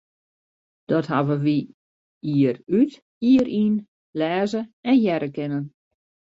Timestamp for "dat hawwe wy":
0.89-1.57